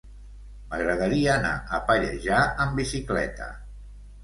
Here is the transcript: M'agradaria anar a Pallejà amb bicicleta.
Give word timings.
M'agradaria 0.71 1.29
anar 1.35 1.51
a 1.79 1.83
Pallejà 1.91 2.41
amb 2.67 2.83
bicicleta. 2.83 3.53